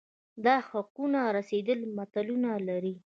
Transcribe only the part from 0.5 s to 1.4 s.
حقونه